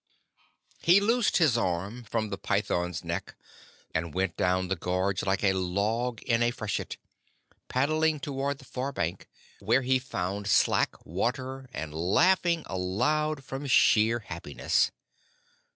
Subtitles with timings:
[0.81, 3.35] He loosed his arm from the python's neck
[3.93, 6.97] and went down the gorge like a log in a freshet,
[7.67, 9.27] paddling toward the far bank,
[9.59, 14.89] where he found slack water, and laughing aloud from sheer happiness.